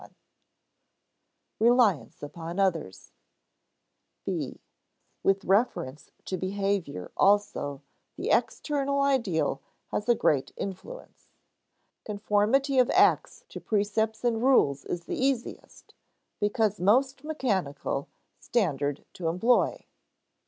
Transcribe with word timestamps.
[Sidenote: 0.01 0.15
Reliance 1.59 2.23
upon 2.23 2.57
others] 2.57 3.11
(b) 4.25 4.59
With 5.21 5.45
reference 5.45 6.09
to 6.25 6.37
behavior 6.37 7.11
also, 7.15 7.83
the 8.15 8.31
external 8.31 9.01
ideal 9.01 9.61
has 9.91 10.09
a 10.09 10.15
great 10.15 10.53
influence. 10.57 11.27
Conformity 12.03 12.79
of 12.79 12.89
acts 12.89 13.43
to 13.49 13.61
precepts 13.61 14.23
and 14.23 14.41
rules 14.41 14.85
is 14.85 15.01
the 15.03 15.23
easiest, 15.23 15.93
because 16.39 16.79
most 16.79 17.23
mechanical, 17.23 18.07
standard 18.39 19.05
to 19.13 19.27
employ. 19.27 19.85